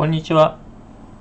[0.00, 0.56] こんにちは。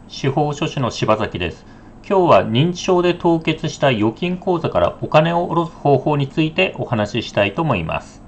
[0.07, 1.65] 司法書士の柴崎です。
[2.09, 8.23] 今日は認知症で凍結した預金口座からお金を下ろす方法についてお話ししたいと思います。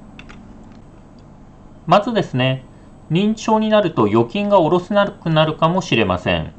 [1.86, 2.66] まずですね、
[3.10, 6.52] 認知症になると預金が下ろせなくなるかもしれません。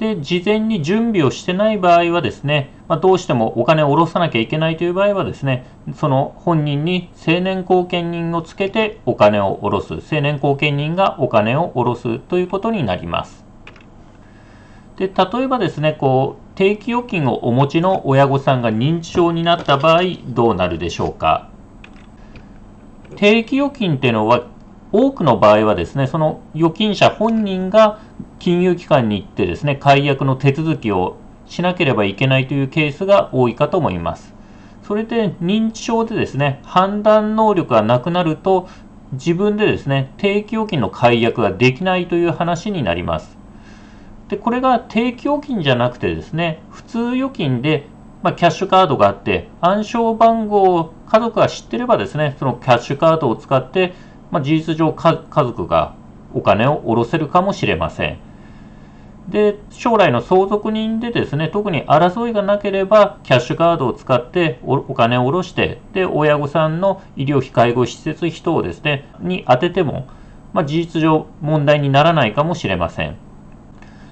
[0.00, 13.44] で、事前に準備をしてない場合はですね、まあ、どうしてもお金を下ろさなきゃいけないという場合はですね、その本人に成年後見人をつけてお金を下ろす、成年後見人がお金を下ろすということになります。
[14.96, 21.50] で例えばですね、こう定期預金をお持ちの親御さんが認知症になった場合、どうなるでしょうか。
[23.16, 24.46] 定期預金っていうのは
[24.92, 27.98] 多くの場合はですね、その預金者本人が
[28.40, 34.34] 金融機関に行ってですね、解約の手続きをしなければいけないというケースが多いかと思います。
[34.82, 38.68] それで認知症でですね、判断能力がなくなると、
[39.12, 43.36] 自分でですね、定期預金の解約ができないという話になります。
[44.28, 47.86] で、これが定期預金じゃなくてですね、普通預金で、
[48.22, 53.92] まあ、キャッシュカードがあって、暗証番号を家族が知ってればですね、そのキャッシュカードを使って、
[54.30, 55.94] まあ、事実上家族が
[56.32, 58.29] お金を下ろせるかもしれません。
[59.28, 70.08] で、将来の相続人でですね、特に争いがなければ、キャッシュカードを使ってお金を下ろして、で、親御さんの医療費、介護施設費等ですね、に当てても、
[70.52, 73.16] まあ、事実上問題にならないかもしれません。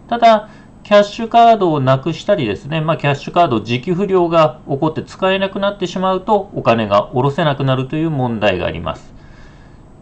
[0.09, 0.49] ただ、
[0.85, 9.18] キャッシュカードをなくしたりですね、まあ、キャッシュカード時期不良が起こって使えなくなってしまうと、お金が下ろせなくなるという問題があります。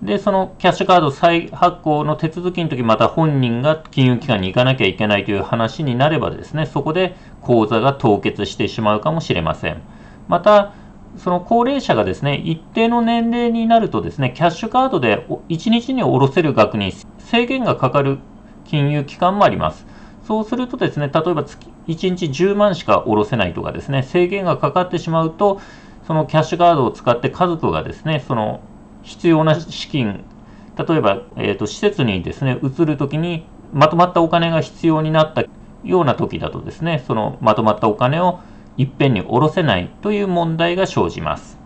[0.02, 9.80] で、そのキャッシュカード再発行の手続きの時、また本人が金融機関に行かなきゃいけないという話になればですね、そこで口座が凍結してしまうかもしれません。
[10.28, 10.74] また、
[11.17, 18.19] その高齢者がですね、一定の年齢になるとですね、キャッシュカードで1日に下ろせる額に制限がかかる
[18.67, 19.86] 金融機関もあります。
[20.27, 25.61] そうするとですね、例えば月1日10万しか下ろせないとかですね、制限がかかってしまうと、
[26.06, 28.61] そのキャッシュカードを使って家族がですね、その
[29.06, 30.24] 必要な資金、
[30.77, 35.44] 例えば、えーと、施設にですね、移るときにまとまったお金が必要になった
[35.84, 38.40] ような時だとですね、そのまとまったお金を
[38.77, 41.56] いっぺんに下ろせないという問題が生じます。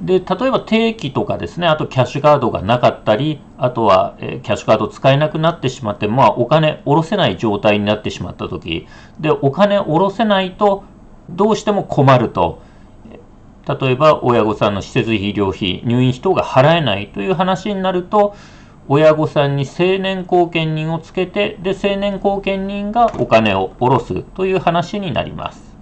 [0.00, 8.86] で、例えば定期とかですね、あとキャッシュカードがなかったり、あとは、えー、キャッシュカード使えなくなってしまって、まあ、お金下ろせない状態になってしまった時
[9.20, 10.84] で、お金下ろせないと
[11.28, 12.62] どうしても困ると。
[13.68, 18.34] 例えば親御さんの施設費、医療費、入院費等が払えないという話になると、
[18.88, 25.76] 親御さんに成年後見人をつけて、で、成年後見人がお金を下ろすという話になります。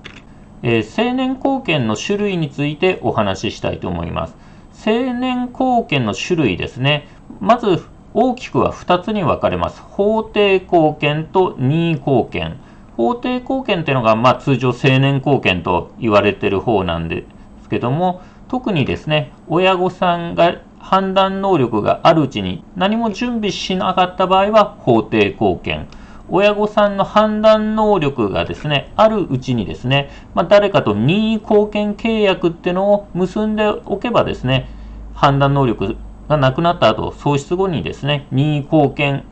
[0.62, 4.36] えー、成年後見の種類についてお話ししたいと思います。
[4.72, 7.08] 成年後見の種類ですね。
[7.40, 9.80] まず大きくは2つに分かれます。
[9.80, 12.56] 法定後見と任意後見。
[12.96, 17.24] 法定後見というのが、まあ、通常成年後見と言われている方なんで
[17.68, 25.86] ですけども、特にですね、親御さんが判断能力があるうちに何も準備しなかった場合は法定貢献。
[26.30, 34.68] 親御さんの判断能力がですね、あるうちにですね、まあ、誰かと任意貢献契約っていうのを結んでおけばですね、
[35.14, 35.96] 判断能力
[36.28, 39.24] がなくなった後、喪失後にですね、任意貢献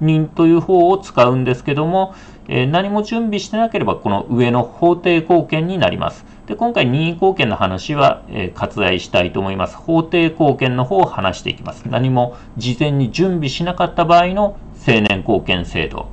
[0.00, 2.14] 人という方を使うんですけども、
[2.48, 6.24] えー、何も準備してなければこの上の法定貢献になります。
[6.50, 9.76] で今回、任意貢献の話は、えー、割愛したいと思います。
[9.76, 11.84] 法定貢献の方を話していきます。
[11.88, 16.08] 何も事前に準備しなかった場合の成年貢献制度。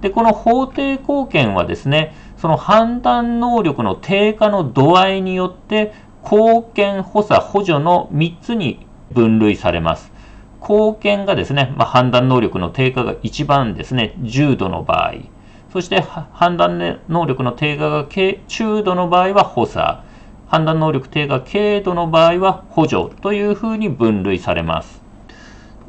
[0.00, 5.92] で、この法定貢献はですね、その判断能力の低下の度合いによって、
[6.22, 10.12] 貢献補佐補助の3つに分類されます。
[10.60, 15.14] 貢献がですね、まあ、判断能力の低下が一番ですね、重度の場合。
[15.72, 18.06] そして判断能力の低下が
[18.46, 20.00] 中度の場合は補佐、
[20.46, 25.02] 判断能力低下軽度の場合は補助というふうに分類されます。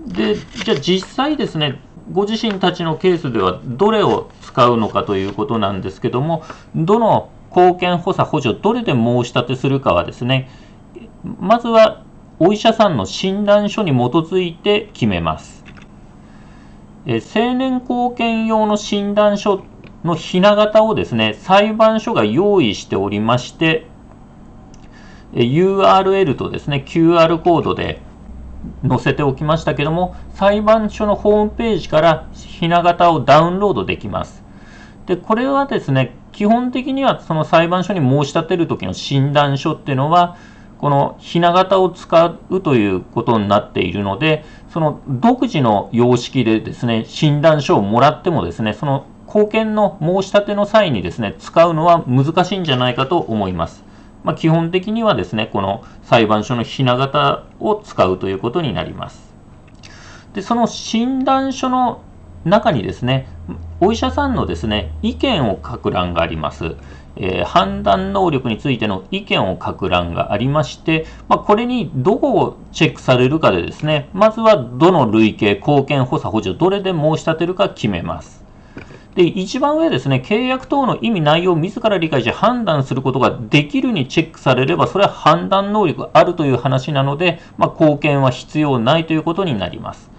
[0.08, 1.82] で、じゃあ実際ですね、
[2.14, 6.44] ご自身たちのケースではどれを使うのかということなんですけども、
[6.74, 10.50] どの貢献補佐補助、どれで申し立てするかはですね、
[11.41, 12.03] まずは
[12.40, 15.66] お医者さんの診断書に基づいて決めます。
[17.06, 19.62] え成年後見用の診断書
[20.03, 23.88] のひな形をですね、裁判所が用意しておりまして、
[25.34, 28.02] URL とですね、QR コードで
[28.88, 34.44] 載せておきましたけども、裁判所のホームページからひな形をダウンロードできます。
[35.05, 40.38] で、これはですね、基本的にはその裁判所に申し立てるときの診断書っていうのは、
[40.79, 53.84] このひな形を使うということになっているので、その独自の様式でですね、診断書をもらってもですね、その貢献の申し立ての際にですね、使うのは難しいんじゃないかと思います。
[54.24, 59.34] まあ、基本的にはですね、この裁判所のひな形を使うということになります。
[60.35, 62.03] で、その診断書の
[62.46, 63.28] 中にですね、
[63.82, 66.76] お医者さんのですね、意見を書く欄があります。
[67.16, 78.42] えー、判断能力についての意見を書く欄がありまして、まあ、これにどこをチェックされるかでですね、まずはどの類型、貢献、補佐、補助、どれで申し立てるか決めます。
[79.16, 90.10] で、一番上ですね、契約等の意味、内容を自ら理解し判断することができるにチェックされれば、それは判断能力あるという話なので、まあ、貢献は必要ないということになります。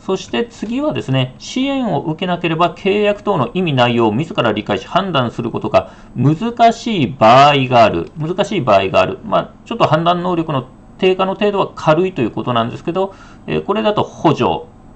[0.00, 8.10] そして次はですね、支援を受けなければ契約等の意味内容を自ら理解し判断することが難しい場合がある。
[8.16, 9.18] 難しい場合がある。
[9.24, 10.66] まあ、ちょっと判断能力の
[10.96, 13.14] 低下の程度は軽いということなんですけど、
[13.46, 14.44] えこれだと補助、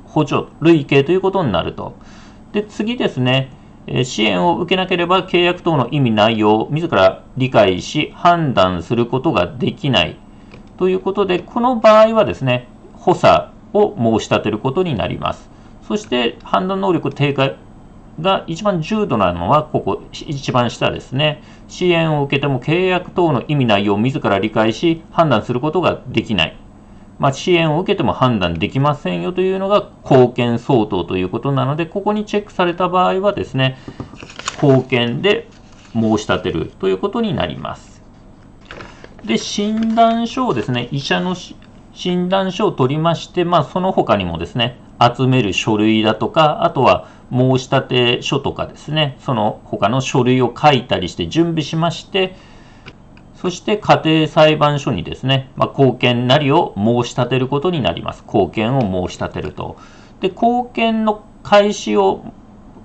[0.07, 1.95] 補助、類型ということになると。
[2.55, 3.51] で、次ですね、
[4.05, 10.17] 支援を受けなければ契約等の意味内容を自ら理解し判断することができない
[10.79, 15.51] ということで、この場合はですね、補佐を申し立てることになります。
[15.83, 17.57] そして判断能力低下
[18.21, 21.43] が一番重度なのは、ここ、一番下ですね。
[21.67, 26.57] 支援を受けても契約等の意味内容を自ら理解し、判断することができない。
[27.19, 33.77] まあ、支援を受けても判断できませんよというのが貢献相当ということなので、ここにチェックされた場合はですね、
[34.63, 35.49] 貢献で
[35.93, 38.03] 申し立てるということになります。
[39.25, 41.35] で、診断書をですね、医者の
[41.95, 52.37] 診断書を取りまして、まあ、その他にもですね、集める書類だとか、あとは申し立て書とかですね、その他の書類を書いたりして準備しまして、
[53.45, 58.23] そして家庭裁判所にですね、まあ、貢献なりを申し立てることになります。
[58.23, 59.77] 貢献を申し立てると。
[60.21, 62.25] で、貢献の開始を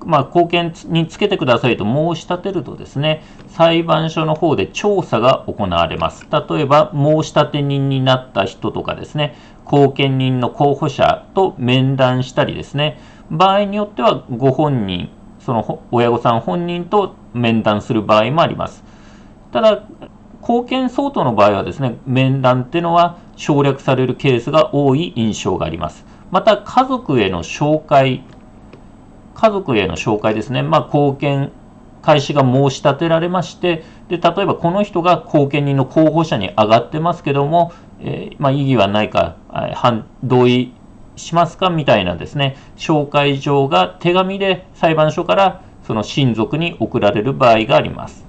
[0.06, 6.28] まあ、貢献につけてくださいと申し立てるとですね、裁判所の方で調査が行われます。
[6.30, 13.00] 例えば、申し立て人になった人とかですね、後見人の候補者と面談したりですね、
[13.32, 15.08] 場合によってはご本人、
[15.40, 18.84] その親御さん本人と面談する場合もあります。
[19.52, 19.84] ただ、
[20.50, 26.04] 貢献相当の場合はですね、面談っていうのは省略されるケースが多い印象があります。
[26.32, 28.24] また、家族への紹介
[29.36, 31.52] 家族への紹介ですね、まあ、貢献
[32.02, 39.36] 開始が申し立てられまして、で例えばこの人が後見人の候補者に上がってますけども、えー、まあ、異議はないか、
[39.76, 40.74] 反同意
[41.16, 48.26] しますかみたいなですね、紹介状が手紙で裁判所からその親族に送られる場合があります。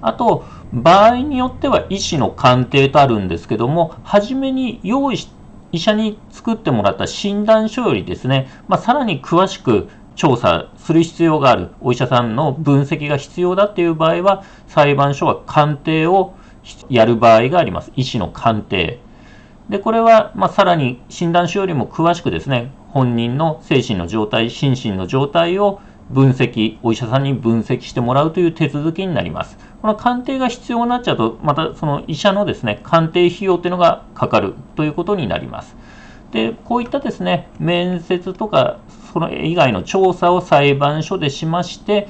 [0.00, 5.30] あと、場合によっては医師の鑑定とあるんですけども、初めに用意し
[5.72, 16.34] 医者に作ってもらった診断書よりですね、まあ、さらに詳しく調査する必要がある、お医者さんの分析が必要だっていう場合は、裁判所は鑑定を
[16.90, 17.90] やる場合があります。
[17.96, 19.00] 医師の鑑定。
[19.70, 25.80] で、これは、まあ、さらに診断書よりも詳しくですね、本人の精神の状態、心身の状態を
[26.10, 29.56] 分析、お医者さんに分析してもらうという手続きになります。
[29.82, 35.74] この鑑定が必要になっちゃうと、またその医者のですね、鑑定費用というのがかかるということになります。
[36.30, 38.78] で、こういったですね、面接とか
[39.12, 42.08] その以外の調査を裁判所でしまして、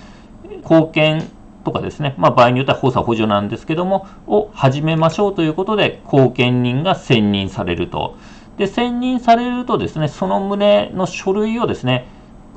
[0.62, 1.30] 貢献
[1.64, 8.16] とかですね、まあ、場合によっては補佐補助なんですけども、を始めましょうということで、貢献人が選任されると。
[8.58, 12.06] で、選任されるとですね、その旨の書類をですね、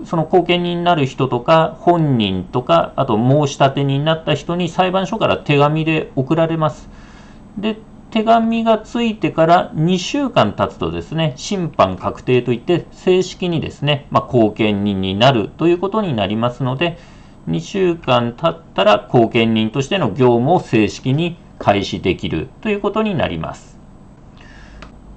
[0.04, 6.90] その後見人になる人とか、本人とか、あと申し立て人になった人に裁判所から手紙で送られます。
[7.58, 7.78] で、
[8.12, 16.98] 手紙がついてから2週間経つとですね、審判確定といって正式にですね、まあ、後見人になるということになりますので、
[17.50, 23.78] 2週間経ったら後見人としての業務を正式に開始できるということになります。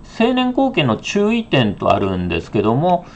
[0.02, 3.06] 成年後見の注意点とあるんですけども、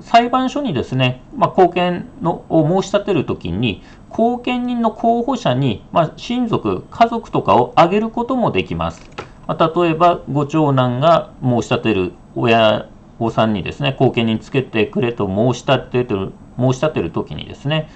[0.00, 9.10] 裁判所にですね、まあ、後見のを申し立てるときに、後見人の候補者に、まあ、親族、家族とかを挙げることもできます。
[9.46, 17.88] まあ、例えば、ご長男が申し立てる親御さんにですね、後見人つけてくれと申し立てる、申し立てるときにですね、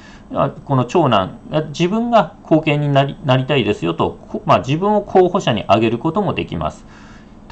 [0.64, 6.86] この長男、自分が後見になりなりたいですよと、まあ、自分を候補者に挙げることもできます。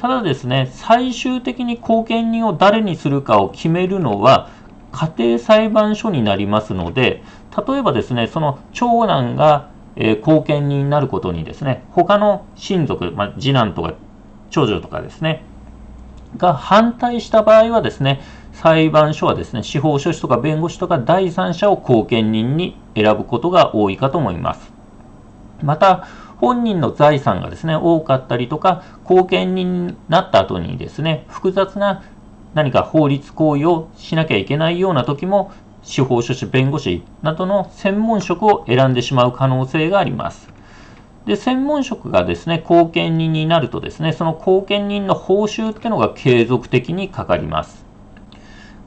[0.01, 4.49] ただですね、最終的に後見人を誰にするかを決めるのは、
[4.91, 7.23] 家庭裁判所になりますので、
[7.67, 13.93] 例えばですね、その長男がえー、後見人になることにですね、他の親族、まあ、次男とか
[14.49, 15.43] 長女とかですね、
[16.37, 18.21] が反対した場合はですね、
[18.53, 24.71] 裁判所はですね、司法書士とか弁護士とか第三者を後見人に選ぶことが多いかと思います。
[25.61, 26.07] また、
[26.41, 32.03] 本人の財産がですね、多かったりとか、後見人になった後にですね、複雑な
[32.55, 35.51] 何か法律行為をしなきゃいけないような時も、
[35.83, 40.49] 司法書士、弁護士などの専門職を選んでしまう可能性があります。
[41.27, 47.85] で、専門職がですね、後見人になるとですね、その後見人の報酬っていうのが継続的にかかります。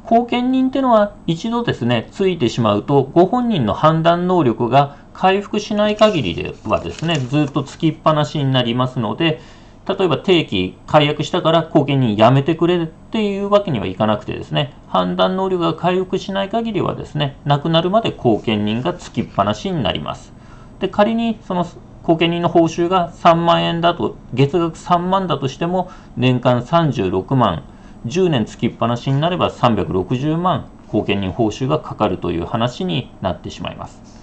[0.05, 9.41] 後見人っていうのは一度ですね、ついてしまうと、ご本人の判断能力が回復しない限りではですね、ずっとつきっぱなしになりますので、
[9.87, 20.33] 例えば定期解約したから後見人辞めてくれっていうわけにはいかなくてですね、判断能力が回復しない限りはですね、亡くなるまで後見人がつきっぱなしになります。
[20.81, 21.65] で、仮にその
[22.03, 27.63] 後見人の報酬が3万円だと、月額3万だとしても、年間36万、
[28.07, 34.14] 10年つきっぱなしになれば360万後見人報酬がかかるという話になってしまいます。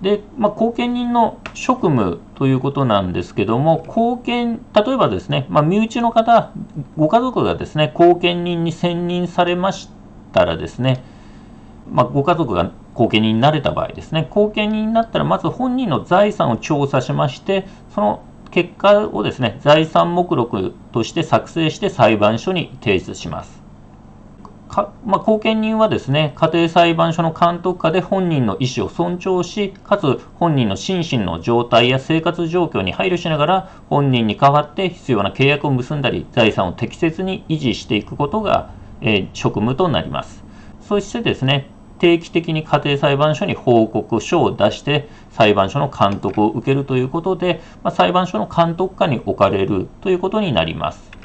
[0.00, 6.52] で、まあ、後見人の職務ということなんですけども、後見、例えばですね、まあ、身内の方、
[6.96, 9.88] ご家族がですね、後見人に選任されまし
[10.32, 11.02] たらですね、
[11.90, 23.55] まあ、ご家族が後見人になれた場合ですね、後見人になったら、まず本人の財産を調査しまして、その結果をですね、財産目録として作成して裁判所に提出します。
[24.68, 38.70] かまあ、後見人はですね、家庭裁判所の監督下で本人の意思を尊重し、かつ本人の心身の状態や生活状況に配慮しながら、本人に代わって必要な契約を結んだり、財産を適切に維持していくことが、
[39.00, 40.44] えー、職務となります。
[40.80, 51.15] そしてですね、定期的に家庭裁判所に報告書を出して裁判所の監督を受けるということで、まあ、裁判所の監督下に置かれるということになります。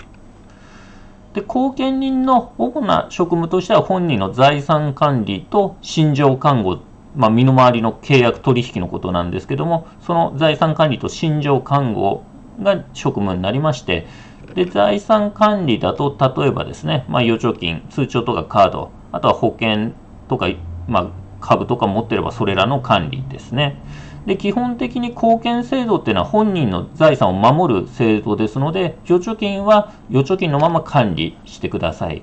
[1.33, 6.79] で後見人の主な職務としては本人の財産管理と心情看護、
[7.15, 12.23] まあ、身の回りの契約取引のことなんですけどもその財産管理と心情看護
[12.61, 14.07] が職務になりまして
[14.55, 19.93] で財産管理だと例えばですね、まあ、預貯金通帳とかカードあとは保険
[20.27, 20.49] とか、
[20.87, 21.07] まあ、
[21.39, 23.81] 株とか持ってればそれらの管理ですね。
[24.25, 32.21] で基本的に貢献制度っていうのは本人の財産を守る制度ですので、預貯金は預貯金のまま管理してください。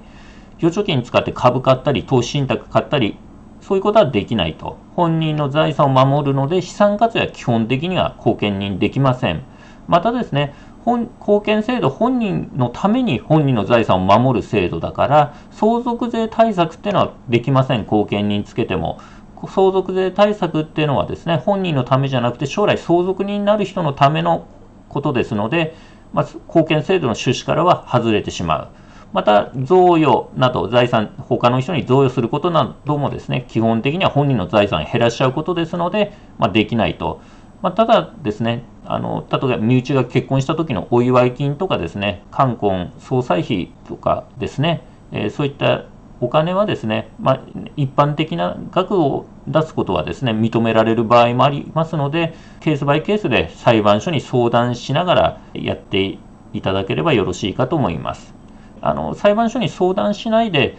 [0.62, 3.16] 預貯金使って株買ったり、投資信託買ったり、
[3.60, 4.78] そういうことはできないと。
[4.94, 9.42] 本人の財産を守るので、資産活用は基本的には貢献人できません。
[9.88, 10.54] またですね、
[10.88, 18.98] 本貢献制度本人のために本人の財産を守る制度だから相続税対策っていうのはできません貢献人つけても
[19.46, 24.48] 相続税対策っていうのはですね本人のためじゃなくて将来相続人になる人のための
[24.88, 25.74] ことですので、
[26.12, 28.68] まず貢献制度の趣旨からは外れてしまう
[29.12, 37.20] また贈与など財産他の人に贈与することなどもですね基本的には本人の財産を減らしちゃうことですので、まあ、できないと。
[37.60, 45.86] まあ、ただですね、あの例えば身内が結婚した時のお祝い金とかですね、冠婚葬祭費とかですね、えー、そういった
[46.20, 47.40] お金はですね、まあ、
[47.76, 56.18] 一般的な額を出すことはですね、認められる場合もありますので、ケースバイケースで裁判所に相談しながらやって
[56.52, 58.34] いただければよろしいかと思います。
[58.80, 60.76] あの裁判所に相談しないで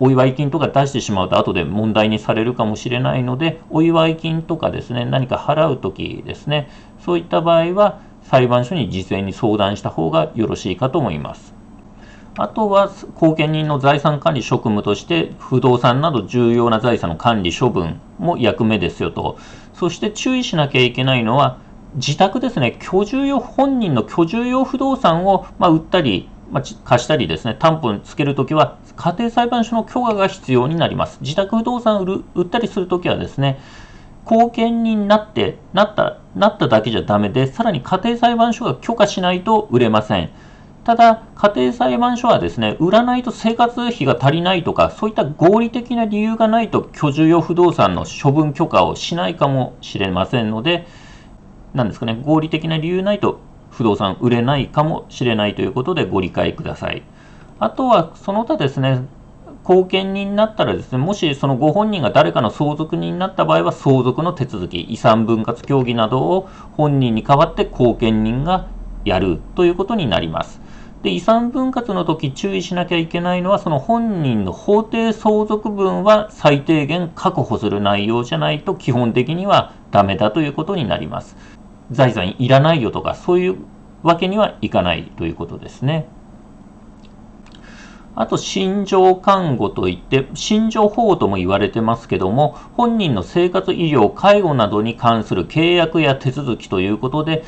[0.00, 11.53] お祝い金とか出してしまうと後で問題にされるかもしれないので、お祝い金とかですね、何か払うときですね、そういった場合は裁判所に事前に相談した方がよろしいかと思います。
[12.36, 19.38] あとは、後見人の財産管理職務として、不動産など重要な財産の管理処分も役目ですよと。
[19.72, 21.58] そして注意しなきゃいけないのは、
[21.94, 31.18] 自宅ですね、居住用、本人の居住用不動産を、まあ、売ったり、まあ、貸したりですね、担保につけるときは、家庭裁判所の許可が必要になります。
[31.20, 33.60] 自宅不動産売る売ったりするときはですね、
[34.24, 40.30] 後見人になって、なった、なっただけじゃダメで、さらに家庭裁判所が許可しないと売れません。
[40.84, 50.86] ただ、家庭裁判所はですね、売らないと生活費が足りないとか、そういった合理的な理由がないと居住用不動産の処分許可をしないかもしれませんので、
[51.72, 57.02] なんですかね、合理的な理由ないと不動産売れないかもしれないということでご理解ください。
[57.58, 59.06] あとは、その他ですね、
[59.62, 68.66] 後見人になったらですね、もしそのご本人が誰かの相続人になった場合は、相続の手続き、遺産分割協議などを本人に代わって後見人が
[69.06, 70.63] やるということになります。
[71.04, 81.36] で、遺産分割の時注意しなきゃいけないのは、その本人の法定相続分は最低限確保する内容じゃないと基本的にはダメだということになります。
[81.90, 83.58] 財産いらないよとか、そういう
[84.02, 86.06] わけにはいかないということですね。
[88.16, 97.44] あと、心情看護といって、心情保護とも言われてますけども、本人の生活、医療、介護などに関する契約や手続きということで、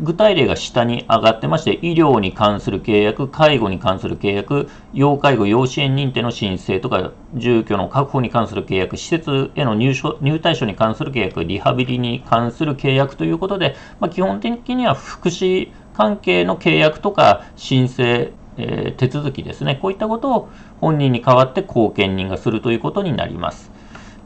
[0.00, 20.48] 具体例が下に上がってまして、医療に関する契約、介護に関する契約、要介護、要支援認定の申請とか、住居の確保に関する契約、施設への入所入退所に関する契約、リハビリに関する契約ということで、まあ、基本的には福祉関係の契約とか申請、えー、手続きですね、こういったことを
[20.80, 23.72] 本人に代わって後見人がするということになります。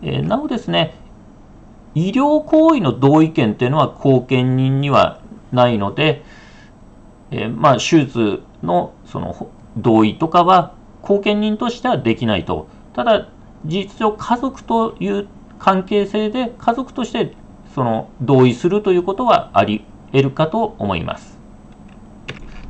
[0.03, 0.95] えー、なおですね、
[1.95, 5.22] 医療行為の同意権というのは後見人には
[5.53, 6.23] ないので、
[7.31, 12.69] えー、まあ、手術のその同意とかは後見人としてはできないと。
[12.95, 13.29] ただ、
[13.65, 15.29] 事実上家族という
[15.59, 17.35] 関係性で家族として
[17.75, 21.39] その同意するということはあり得るかと思います。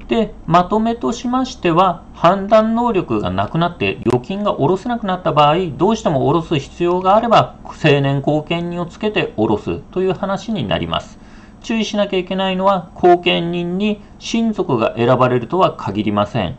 [0.09, 11.19] で、まとめとしましては、判断能力がなくなって預金が下ろせなくなった場合、どうしても下ろす必要があれば、青年後見人をつけて下ろすという話になります。
[11.63, 16.57] 注意しなきゃいけないのは、後見人に親族が選ばれるとは限りません。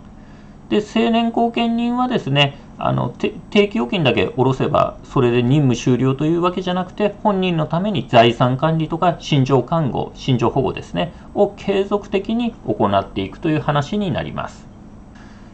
[0.69, 3.31] で、青年後見人はですね、あの定
[3.69, 14.67] 期預金だけ下ろせばそれで任務終了というわけじゃなくて本人のために財産管理とか心情看護心情保護ですねを継続的に行っていくという話になります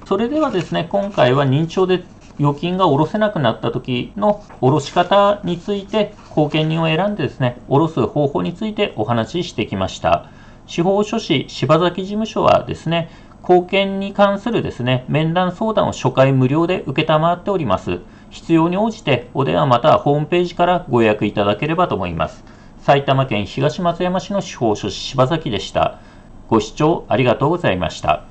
[0.05, 2.03] それではですね今回は認知症で
[2.39, 10.29] 預金が下ろせなくなった時の下ろし方について後見人を選んでですね下ろす方法についてお話ししてきました
[10.65, 13.09] 司法書士柴崎事務所はですね
[13.41, 17.99] 貢献に関するですね、面談相談を初回無料で受っております。
[18.29, 22.43] 必要に応じてお電話またはホームページからご予約いただければと思います。
[22.81, 25.99] 埼玉県東松山市の司法書士柴崎でした。
[26.47, 28.25] ご視聴ありがとうございました。